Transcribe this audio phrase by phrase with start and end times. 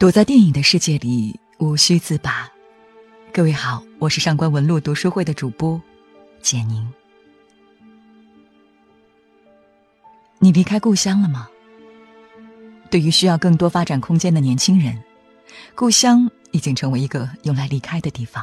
[0.00, 2.50] 躲在电影的世界里，无需自拔。
[3.34, 5.78] 各位好，我是上官文露读书会的主播
[6.40, 6.90] 简宁。
[10.38, 11.50] 你离开故乡了吗？
[12.90, 14.98] 对于需要更多发展空间的年轻人，
[15.74, 18.42] 故乡已经成为一个用来离开的地方。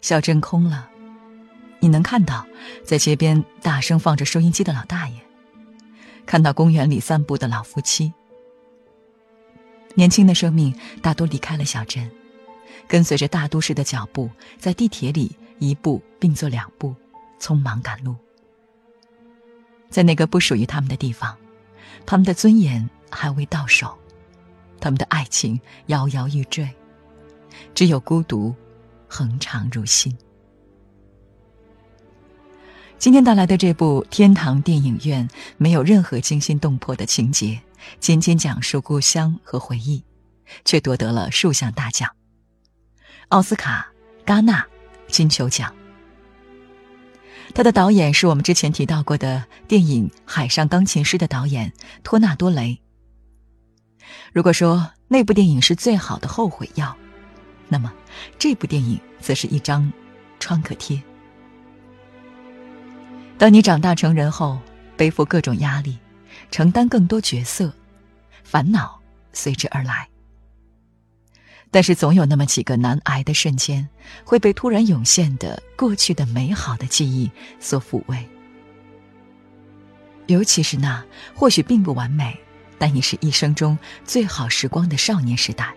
[0.00, 0.88] 小镇空了，
[1.80, 2.46] 你能看到
[2.84, 5.20] 在街边大声放着收音机的老大爷，
[6.24, 8.12] 看到公园里散步的老夫妻。
[9.96, 12.08] 年轻的生命大多离开了小镇，
[12.86, 16.94] 跟随着大都市的脚步，在地铁里一步并作两步，
[17.40, 18.14] 匆忙赶路。
[19.88, 21.34] 在那个不属于他们的地方，
[22.04, 23.96] 他们的尊严还未到手，
[24.78, 26.68] 他们的爱情摇摇欲坠，
[27.74, 28.54] 只有孤独
[29.08, 30.14] 恒长如新。
[32.98, 37.58] 今天带来的这部《天堂电影院》没有任何惊心动魄的情节。
[38.00, 40.04] 仅仅讲述故乡和回忆，
[40.64, 42.10] 却夺得了数项大奖：
[43.28, 43.88] 奥斯卡、
[44.24, 44.66] 戛纳、
[45.08, 45.74] 金球奖。
[47.54, 52.78] 他的导演是我们之前提到过的电影《海上钢琴师》的导演托纳多·雷。
[54.32, 56.96] 如果说那部电影是最好的后悔药，
[57.68, 57.92] 那么
[58.38, 59.90] 这部电影则是一张
[60.38, 61.00] 创可贴。
[63.38, 64.58] 当你长大成人后，
[64.96, 65.98] 背负各种压力。
[66.50, 67.72] 承担更多角色，
[68.44, 69.00] 烦恼
[69.32, 70.08] 随之而来。
[71.70, 73.86] 但是总有那么几个难挨的瞬间，
[74.24, 77.30] 会被突然涌现的过去的美好的记忆
[77.60, 78.26] 所抚慰。
[80.26, 82.38] 尤其是那或许并不完美，
[82.78, 85.74] 但也是一生中最好时光的少年时代。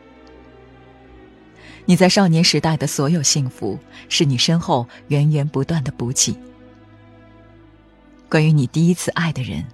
[1.85, 3.77] 你在少年时代的所有幸福，
[4.09, 6.37] 是你身后源源不断的补给。
[8.29, 9.65] 关于你第一次爱的人。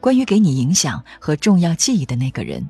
[0.00, 2.68] 关于给你影响和重要记忆的那个人，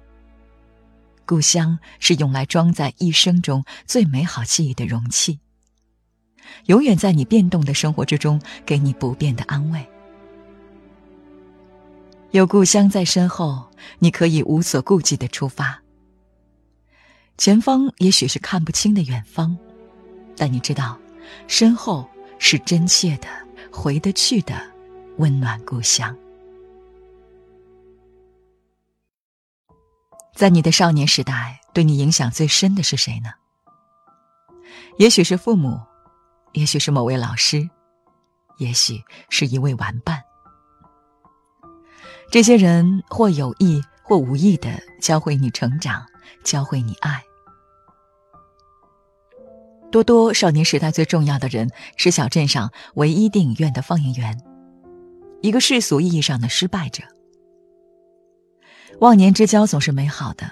[1.26, 5.38] 故乡是用来装载一生中最美好记忆的容器，
[6.66, 9.86] 永远在你变动的生活之中给你不变的安慰。
[12.30, 15.80] 有故乡在身后，你可以无所顾忌的出发。
[17.38, 19.56] 前方也许是看不清的远方，
[20.36, 20.98] 但你知道，
[21.46, 22.06] 身后
[22.38, 23.28] 是真切的、
[23.70, 24.54] 回得去的
[25.16, 26.14] 温暖故乡。
[30.38, 33.30] 在你的少年时代，对你影响最深的是谁呢？
[34.96, 35.80] 也许是父母，
[36.52, 37.68] 也许是某位老师，
[38.58, 40.22] 也许是一位玩伴。
[42.30, 44.70] 这些人或有意或无意的
[45.02, 46.06] 教会你成长，
[46.44, 47.20] 教会你爱。
[49.90, 54.40] 多多少年时代最重要的人是小镇上唯一电影院的放映员，
[55.42, 57.02] 一个世俗意义上的失败者。
[59.00, 60.50] 忘年之交总是美好的，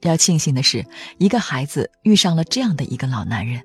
[0.00, 0.84] 要庆幸的是，
[1.18, 3.62] 一个孩子遇上了这样的一个老男人。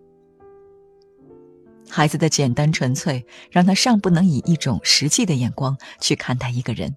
[1.90, 6.94] 孩子的简单纯粹，让他尚不能以一种实际的眼光去看待一个人。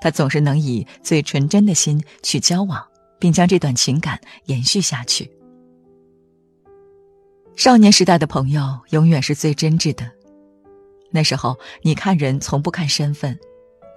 [0.00, 2.86] 他总是能以最纯真的心去交往，
[3.18, 5.28] 并将这段情感延续下去。
[7.56, 10.08] 少年时代的朋友永远是最真挚的，
[11.10, 13.36] 那时候你看人从不看身份。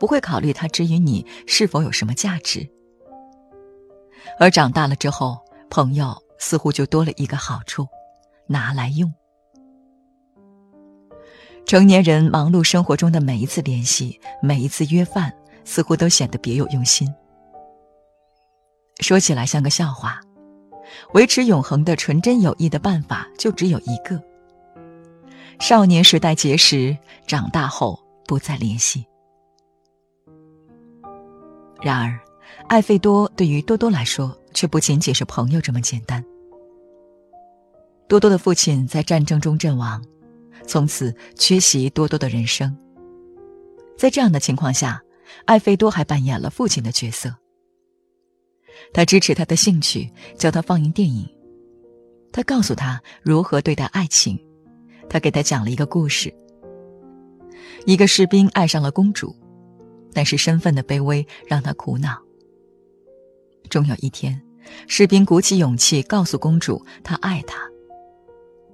[0.04, 2.70] 不会考虑他之于你是否有什么价值，
[4.38, 7.88] 而长大了之后，朋友似乎就多了一个好处，
[8.46, 9.10] 拿来用。
[11.66, 15.34] 成年人忙碌生活中的每一次联系，每一次约饭，
[15.64, 17.10] 似乎都显得别有用心。
[19.00, 20.20] 说起来像个笑话，
[21.14, 24.22] 维持永恒的纯真友谊的办法就只有一个：
[25.62, 27.98] 少年时代结识，长大后
[28.28, 29.06] 不再联系。
[31.84, 32.18] 然而，
[32.70, 36.24] 艾费多对于多多来说却不仅仅是朋友这么简单。
[38.08, 40.02] 多多的父亲在战争中阵亡，
[40.66, 42.74] 从此缺席多多的人生。
[43.98, 45.02] 在这样的情况下，
[45.44, 47.36] 艾费多还扮演了父亲的角色。
[48.94, 51.28] 他支持他的兴趣，教他放映电影，
[52.32, 54.40] 他告诉他如何对待爱情，
[55.10, 56.34] 他给他讲了一个故事：
[57.86, 59.36] 一个士兵爱上了公主。
[60.14, 62.18] 但是身份的卑微让他苦恼。
[63.70, 64.42] 终有一天，
[64.88, 67.58] 士兵鼓起勇气告诉公主他爱她。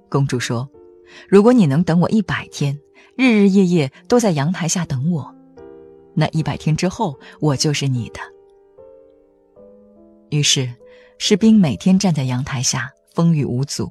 [0.08, 0.68] 公主说
[1.28, 2.78] ：“如果你能等我一百天，
[3.16, 5.34] 日日夜夜都在阳台下等我，
[6.14, 8.20] 那一百天之后我就是你的。”
[10.30, 10.72] 于是，
[11.18, 13.90] 士兵每天站在阳台下，风雨无阻。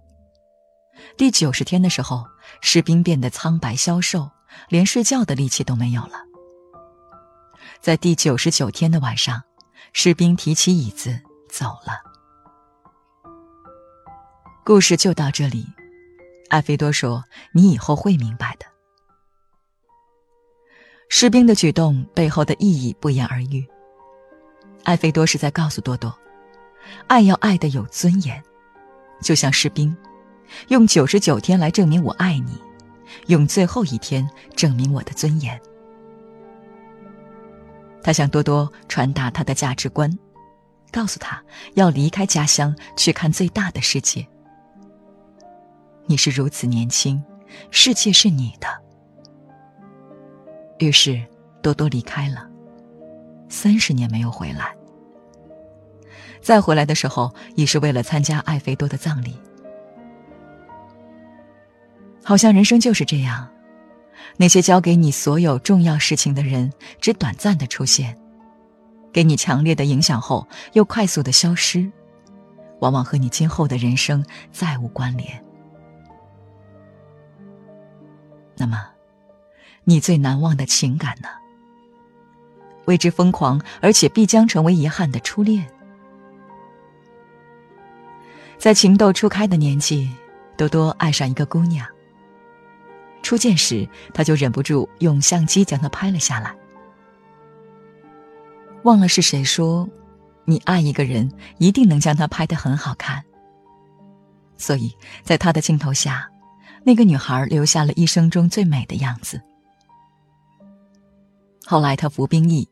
[1.18, 2.26] 第九十天的时候，
[2.62, 4.30] 士兵变得苍白消瘦，
[4.70, 6.29] 连睡觉的力气都没有了。
[7.82, 9.42] 在第九十九天的晚上，
[9.94, 11.18] 士兵提起椅子
[11.48, 12.04] 走了。
[14.66, 15.66] 故事就到这里，
[16.50, 17.24] 艾菲多说
[17.56, 18.66] ：“你以后会明白的。”
[21.08, 23.66] 士兵的举动背后的意义不言而喻。
[24.84, 26.14] 艾菲多是在告诉多多，
[27.08, 28.44] 爱要爱的有尊严，
[29.22, 29.96] 就像士兵，
[30.68, 32.62] 用九十九天来证明我爱你，
[33.28, 35.60] 用最后一天证明我的尊严。
[38.02, 40.10] 他向多多传达他的价值观，
[40.92, 41.42] 告诉他
[41.76, 44.26] 要离开家乡去看最大的世界。
[46.06, 47.24] 你是如此年轻，
[47.72, 48.68] 世界是你的。
[50.80, 51.22] 于是
[51.62, 52.50] 多多离开了，
[53.50, 54.76] 三十年没有回来。
[56.42, 59.38] 再回来的时候，已是为了参加艾菲多的葬礼。
[62.24, 63.50] 好像人生就是这样，
[64.38, 66.72] 那些教给你所有重要事情的人，
[67.02, 68.18] 只短暂的出现，
[69.12, 71.92] 给你强烈的影响后，又快速的消失，
[72.80, 75.44] 往往和你今后的人生再无关联。
[78.56, 78.86] 那么，
[79.84, 81.30] 你最难忘的情感呢？
[82.86, 85.68] 为之疯狂而且必将成为遗憾的初恋。
[88.58, 90.10] 在情窦初开的年纪，
[90.58, 91.88] 多多爱上一个姑娘。
[93.22, 96.56] 初见时，他就忍不住用相机将她拍了下来。
[98.84, 99.88] 忘了是谁说，
[100.46, 103.24] 你爱一个人一定能将他拍得很好看。
[104.58, 106.28] 所以在他的镜头下，
[106.84, 109.42] 那个女孩留下了一生中最美的样子。
[111.66, 112.68] 后来他服兵役，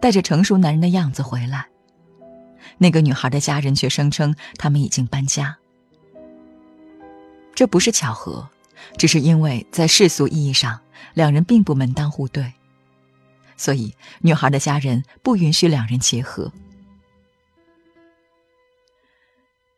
[0.00, 1.66] 带着成熟男人的样子回来。
[2.76, 5.56] 那个女孩的家人却声称他们已经搬家。
[7.54, 8.48] 这不是巧合，
[8.96, 10.80] 只是因为在世俗意义上，
[11.14, 12.52] 两人并不门当户对，
[13.56, 16.52] 所以女孩的家人不允许两人结合。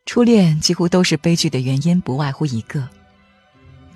[0.05, 2.89] 初恋几乎都是悲剧的原因，不外乎一个：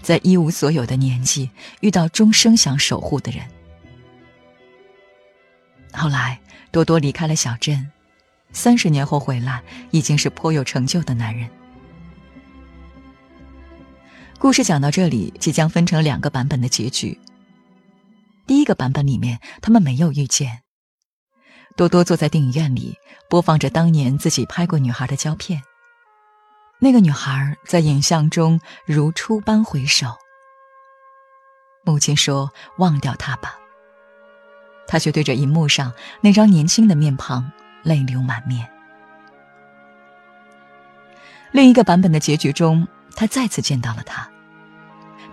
[0.01, 1.49] 在一无所有的年纪
[1.81, 3.45] 遇到终生想守护的人。
[5.91, 6.39] 后来，
[6.71, 7.91] 多多离开了小镇。
[8.53, 9.61] 三十年后回来，
[9.91, 11.49] 已经是颇有成就的男人。
[14.45, 17.19] 故事讲到这里，即将分成两个版本的结局。
[18.45, 20.61] 第一个版本里面，他们没有遇见。
[21.75, 22.95] 多多坐在电影院里，
[23.27, 25.63] 播放着当年自己拍过女孩的胶片。
[26.77, 30.15] 那个女孩在影像中如初般回首。
[31.83, 33.55] 母亲说：“忘掉她吧。”
[34.87, 37.51] 他却对着荧幕上那张年轻的面庞。
[37.81, 38.69] 泪流满面。
[41.51, 44.29] 另一个版本的结局中，他再次见到了她，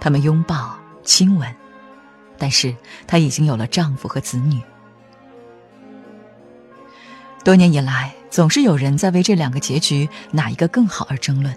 [0.02, 1.54] 他们拥抱亲吻，
[2.36, 2.74] 但是
[3.06, 4.60] 她已经有了丈夫和子女。
[7.44, 11.56] 多年以来，总是有人在为这两个结局哪一个更好而争论。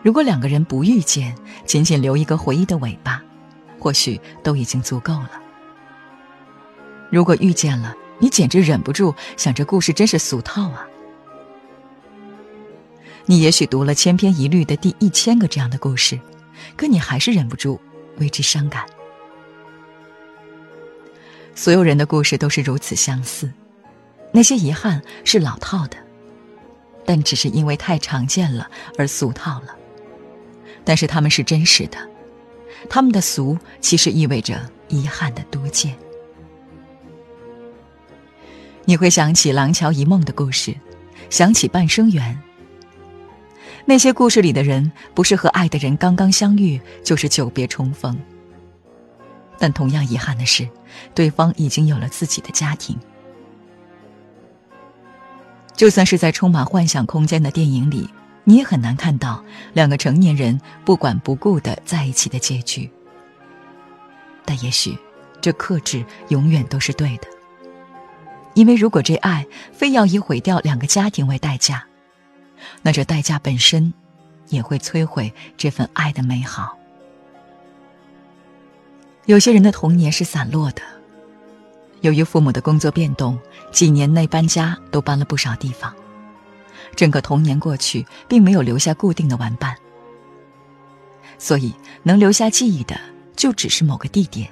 [0.00, 1.34] 如果两个人不遇见，
[1.64, 3.20] 仅仅留一个回忆的尾巴，
[3.80, 5.32] 或许都已经足够了。
[7.10, 10.86] 如果遇见了，你简直忍不住想，这故事真是俗套啊！
[13.24, 16.16] 你也许读了千篇一律的第一千个这样的故事，
[16.74, 17.78] 可你还是忍不住
[18.16, 18.84] 为之伤感。
[21.54, 23.50] 所有人的故事都是如此相似，
[24.32, 25.96] 那些遗憾是老套的，
[27.04, 29.74] 但只是因为太常见了而俗套了。
[30.84, 31.98] 但是他们是真实的，
[32.88, 35.96] 他们的俗其实意味着遗憾的多见。
[38.84, 40.72] 你会想起《廊桥遗梦》的故事，
[41.28, 42.38] 想起《半生缘》。
[43.88, 48.18] 那些故事里的人，不是和爱的人刚刚相遇，就是久别重逢。
[49.58, 50.68] 但同样遗憾的是，
[51.14, 52.98] 对方已经有了自己的家庭。
[55.76, 58.10] 就算是在充满幻想空间的电影里，
[58.42, 62.90] 你也很难看到两个成年人不管不顾的在一起的结局。
[64.44, 64.98] 但也许，
[65.40, 67.28] 这克制永远都是对的。
[68.54, 71.85] 因为如果这爱非要以毁掉两个家庭为代价，
[72.82, 73.92] 那这代价本身
[74.48, 76.76] 也会摧毁这份爱的美好。
[79.26, 80.82] 有些人的童年是散落的，
[82.00, 83.38] 由于父母的工作变动，
[83.72, 85.94] 几年内搬家都搬了不少地方，
[86.94, 89.76] 整个童年过去，并没有留下固定的玩伴，
[91.38, 92.98] 所以能留下记忆的
[93.34, 94.48] 就只是某个地点。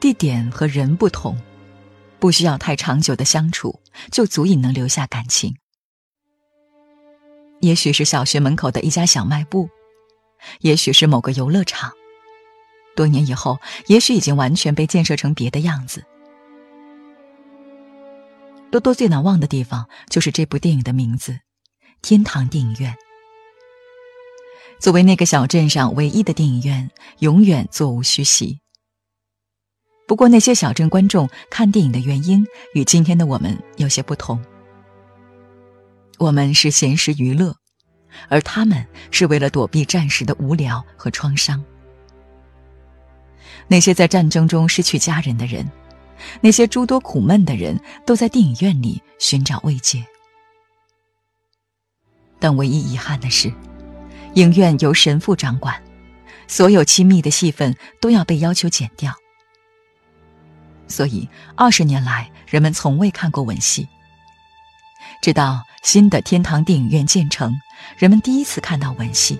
[0.00, 1.36] 地点和人不同。
[2.20, 3.78] 不需要太长久的相处，
[4.10, 5.54] 就足以能留下感情。
[7.64, 9.68] 也许是小学门口的一家小卖部，
[10.60, 11.90] 也许是某个游乐场。
[12.94, 16.04] 多年以后，也许已经完全被建设成别的样子。
[18.70, 21.38] 多多最难忘的地方就是这部电影的名字——
[22.02, 22.94] 天堂电影院。
[24.78, 26.90] 作为那个小镇上唯一的电影院，
[27.20, 28.60] 永远座无虚席。
[30.06, 34.44] 不过，那些小镇观众看电影的原因与今天的我们有些不同。
[36.18, 37.56] 我们是闲时娱乐，
[38.28, 41.62] 而他们是为了躲避战时的无聊和创伤。
[43.66, 45.70] 那些在战争中失去家人的人，
[46.40, 50.04] 那些诸多苦闷的人，都在电影院里寻找慰藉。
[52.38, 53.52] 但唯一遗憾的是。
[54.34, 55.80] 影院由神父掌管，
[56.48, 59.14] 所有亲密的戏份都要被要求剪掉。
[60.88, 63.88] 所以二十年来，人们从未看过吻戏。
[65.22, 67.60] 直到新的天堂电影院建成，
[67.98, 69.38] 人们第一次看到吻戏。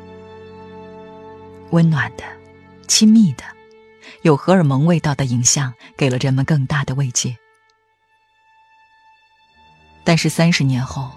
[1.71, 2.25] 温暖的、
[2.87, 3.43] 亲密的、
[4.21, 7.35] 有荷尔蒙味道的影像，给了人们更大的慰藉。
[10.05, 11.11] 但是三十年后，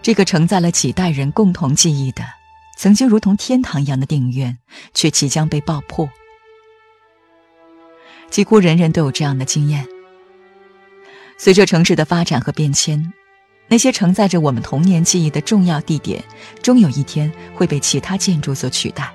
[0.00, 2.22] 这个承载了几代人共同记忆的。
[2.78, 4.58] 曾经如同天堂一样的电影院，
[4.94, 6.08] 却即将被爆破。
[8.30, 9.86] 几乎人人都有这样的经验。
[11.36, 13.12] 随着城市的发展和变迁，
[13.72, 16.22] 那些承载着我们童年记忆的重要地点，
[16.62, 19.10] 终有一天会被其他建筑所取代。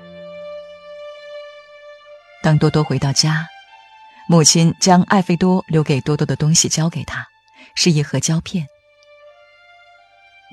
[2.42, 3.46] 当多多回到家，
[4.28, 7.24] 母亲将艾菲多留给多多的东西交给他，
[7.76, 8.66] 是一盒胶片。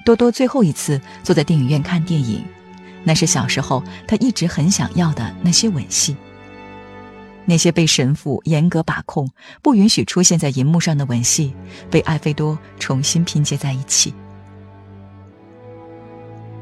[0.05, 2.45] 多多最后一次坐在电影院看电影。
[3.03, 6.15] 那是小时候他一直很想要的那些吻戏，
[7.45, 9.29] 那些被神父严格把控、
[9.61, 11.55] 不允许出现在银幕上的吻戏，
[11.89, 14.13] 被艾菲多重新拼接在一起。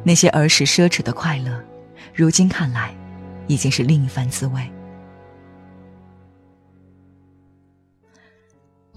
[0.04, 1.63] 那些儿时奢侈的快乐，
[2.13, 2.94] 如今看来，
[3.48, 4.70] 已经是另一番滋味。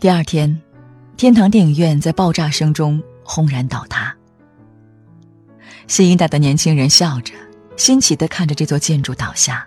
[0.01, 0.61] 第二天，
[1.17, 4.15] 天堂电影院在爆炸声中轰然倒塌。
[5.87, 7.33] 新一代的年轻人笑着，
[7.77, 9.67] 新奇的看着这座建筑倒下。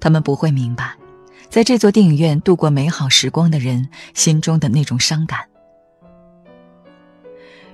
[0.00, 0.94] 他们不会明白，
[1.48, 5.40] 在这座电影院度过美好时光的人心中的那种伤感。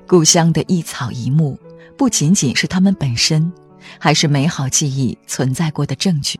[0.07, 1.59] 故乡的一草一木，
[1.97, 3.53] 不仅仅是他们本身，
[3.99, 6.39] 还是美好记忆存在过的证据。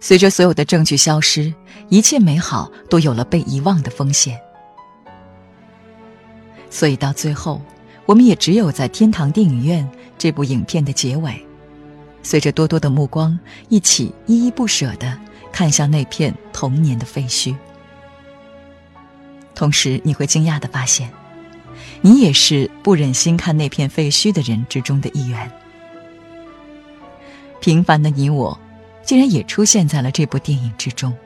[0.00, 1.52] 随着所有的证据消失，
[1.88, 4.38] 一切美好都有了被遗忘的风险。
[6.70, 7.60] 所以到最后。
[8.06, 9.82] 我们也只有在《天堂电影院》
[10.18, 11.42] 这部影片的结尾，
[12.24, 13.38] 随着多多的目光
[13.68, 15.16] 一起依依不舍地
[15.52, 17.54] 看向那片童年的废墟。
[19.54, 21.08] 同时，你会惊讶地发现，
[22.00, 25.48] 你也是不忍心看那片废墟的人之中的一员。
[27.60, 28.58] 平凡的你我，
[29.04, 31.16] 竟然也出现在了这部电影之中。